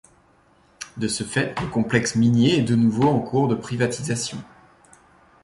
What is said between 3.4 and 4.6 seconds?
de privatisation.